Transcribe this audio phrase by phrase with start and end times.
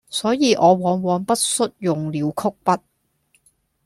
[0.09, 2.23] 所以我往往不恤用了曲
[2.65, 2.79] 筆，